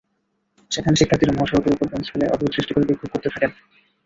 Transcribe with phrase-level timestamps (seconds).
[0.71, 3.51] সেখানে শিক্ষার্থীরা মহাসড়কের ওপর বেঞ্চ ফেলে অবরোধ সৃষ্টি করে বিক্ষোভ করতে থাকেন।